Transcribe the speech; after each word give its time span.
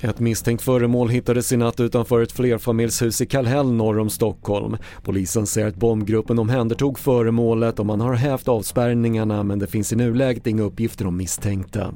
Ett 0.00 0.20
misstänkt 0.20 0.62
föremål 0.62 1.08
hittades 1.08 1.52
i 1.52 1.56
natt 1.56 1.80
utanför 1.80 2.22
ett 2.22 2.32
flerfamiljshus 2.32 3.20
i 3.20 3.26
Kallhäll 3.26 3.72
norr 3.72 3.98
om 3.98 4.10
Stockholm. 4.10 4.76
Polisen 5.02 5.46
säger 5.46 5.68
att 5.68 5.76
bombgruppen 5.76 6.38
omhändertog 6.38 6.98
föremålet 6.98 7.78
och 7.78 7.86
man 7.86 8.00
har 8.00 8.14
hävt 8.14 8.48
avspärrningarna 8.48 9.42
men 9.42 9.58
det 9.58 9.66
finns 9.66 9.92
i 9.92 9.96
nuläget 9.96 10.46
inga 10.46 10.62
uppgifter 10.62 11.06
om 11.06 11.16
misstänkta. 11.16 11.94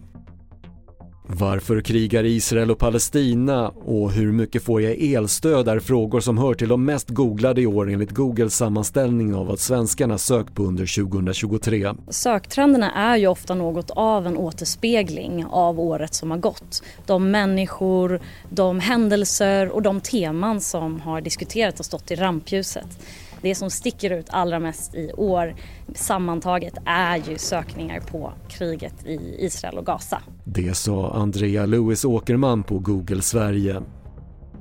Varför 1.35 1.81
krigar 1.81 2.25
Israel 2.25 2.71
och 2.71 2.79
Palestina 2.79 3.69
och 3.69 4.13
hur 4.13 4.33
mycket 4.33 4.63
får 4.63 4.83
jag 4.83 5.03
elstöd 5.03 5.69
är 5.69 5.81
frågor 5.81 6.21
som 6.21 6.39
hör 6.39 6.55
till 6.55 6.69
de 6.69 6.85
mest 6.85 7.09
googlade 7.09 7.61
i 7.61 7.67
år 7.67 7.91
enligt 7.91 8.11
Googles 8.11 8.57
sammanställning 8.57 9.35
av 9.35 9.47
vad 9.47 9.59
svenskarna 9.59 10.19
sökt 10.19 10.55
på 10.55 10.63
under 10.63 11.05
2023. 11.05 11.95
Söktrenderna 12.09 12.93
är 12.93 13.17
ju 13.17 13.27
ofta 13.27 13.55
något 13.55 13.91
av 13.91 14.27
en 14.27 14.37
återspegling 14.37 15.45
av 15.51 15.81
året 15.81 16.15
som 16.15 16.31
har 16.31 16.39
gått. 16.39 16.83
De 17.07 17.31
människor, 17.31 18.21
de 18.49 18.81
händelser 18.81 19.69
och 19.69 19.83
de 19.83 20.01
teman 20.01 20.61
som 20.61 21.01
har 21.01 21.21
diskuterats 21.21 21.81
och 21.81 21.87
stått 21.87 22.11
i 22.11 22.15
rampljuset. 22.15 22.99
Det 23.43 23.55
som 23.55 23.71
sticker 23.71 24.11
ut 24.11 24.27
allra 24.31 24.59
mest 24.59 24.95
i 24.95 25.13
år 25.13 25.55
sammantaget 25.95 26.75
är 26.87 27.17
ju 27.17 27.39
sökningar 27.39 28.01
på 28.01 28.33
kriget 28.49 29.07
i 29.07 29.37
Israel 29.39 29.79
och 29.79 29.87
Gaza. 29.87 30.23
Det 30.55 30.75
sa 30.75 31.13
Andrea 31.13 31.67
Lewis 31.67 32.05
Åkerman 32.05 32.63
på 32.63 32.79
Google 32.79 33.23
Sverige. 33.23 33.83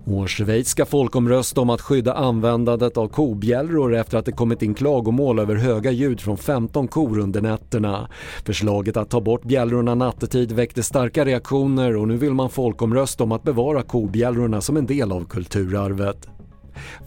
Och 0.05 0.29
Schweiz 0.29 0.67
ska 0.67 0.85
folkomrösta 0.85 1.61
om 1.61 1.69
att 1.69 1.81
skydda 1.81 2.13
användandet 2.13 2.97
av 2.97 3.07
kobjällror 3.07 3.95
efter 3.95 4.17
att 4.17 4.25
det 4.25 4.31
kommit 4.31 4.61
in 4.61 4.73
klagomål 4.73 5.39
över 5.39 5.55
höga 5.55 5.91
ljud 5.91 6.21
från 6.21 6.37
15 6.37 6.87
kor 6.87 7.19
under 7.19 7.41
nätterna. 7.41 8.09
Förslaget 8.45 8.97
att 8.97 9.09
ta 9.09 9.21
bort 9.21 9.43
bjällrorna 9.43 9.95
nattetid 9.95 10.51
väckte 10.51 10.83
starka 10.83 11.25
reaktioner 11.25 11.95
och 11.95 12.07
nu 12.07 12.17
vill 12.17 12.33
man 12.33 12.49
folkomrösta 12.49 13.23
om 13.23 13.31
att 13.31 13.43
bevara 13.43 13.83
kobjällrorna 13.83 14.61
som 14.61 14.77
en 14.77 14.85
del 14.85 15.11
av 15.11 15.25
kulturarvet. 15.25 16.27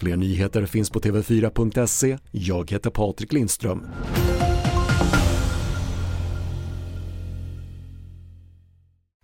Fler 0.00 0.16
nyheter 0.16 0.66
finns 0.66 0.90
på 0.90 1.00
tv4.se. 1.00 2.18
Jag 2.30 2.70
heter 2.70 2.90
Patrik 2.90 3.32
Lindström. 3.32 3.86